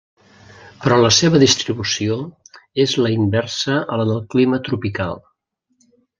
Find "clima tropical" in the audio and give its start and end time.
4.35-5.17